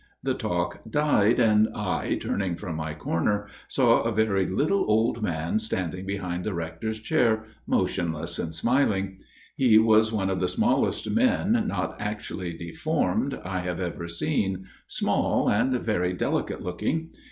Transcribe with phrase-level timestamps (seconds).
[0.23, 5.59] The talk died, and I, turning from my corner, saw a very little old man
[5.59, 9.19] standing behind the Rector's chair, motionless and smiling.
[9.57, 15.47] He was one of the smallest men, not actually deformed, I have ever seen, small
[15.51, 17.11] and very delicate looking.